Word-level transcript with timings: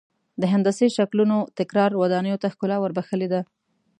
د 0.41 0.43
هندسي 0.53 0.87
شکلونو 0.97 1.37
تکرار 1.59 1.91
ودانیو 2.01 2.41
ته 2.43 2.47
ښکلا 2.53 2.77
ور 2.79 2.91
بخښلې 2.97 3.27
ده. 3.33 3.41